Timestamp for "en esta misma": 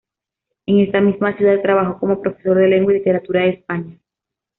0.65-1.37